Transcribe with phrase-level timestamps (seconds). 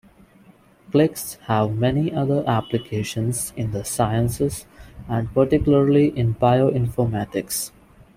[0.91, 4.65] Cliques have many other applications in the sciences
[5.07, 7.69] and particularly in bioinformatics.